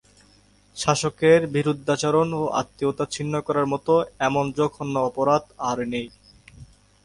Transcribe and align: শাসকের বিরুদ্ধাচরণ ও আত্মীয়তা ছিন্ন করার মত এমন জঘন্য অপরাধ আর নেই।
শাসকের 0.77 1.41
বিরুদ্ধাচরণ 1.47 2.29
ও 2.33 2.43
আত্মীয়তা 2.61 3.05
ছিন্ন 3.11 3.33
করার 3.47 3.67
মত 3.67 3.87
এমন 4.27 4.45
জঘন্য 4.57 4.95
অপরাধ 5.09 5.43
আর 5.69 5.77
নেই। 5.93 6.07